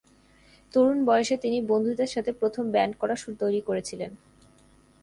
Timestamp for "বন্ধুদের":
1.61-2.07